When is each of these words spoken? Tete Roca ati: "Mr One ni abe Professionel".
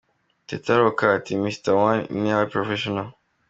Tete 0.47 0.73
Roca 0.79 1.05
ati: 1.17 1.33
"Mr 1.43 1.71
One 1.87 2.01
ni 2.21 2.29
abe 2.35 2.47
Professionel". 2.53 3.09